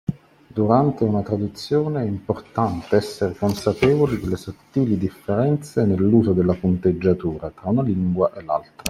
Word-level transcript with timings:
Durante 0.47 1.03
una 1.03 1.21
traduzione 1.21 2.01
è 2.01 2.07
importante 2.07 2.95
essere 2.95 3.35
consapevoli 3.35 4.19
delle 4.19 4.35
sottili 4.35 4.97
differenze 4.97 5.85
nell’uso 5.85 6.33
della 6.33 6.55
punteggiatura 6.55 7.51
tra 7.51 7.69
una 7.69 7.83
lingua 7.83 8.33
e 8.33 8.41
l’altra. 8.41 8.71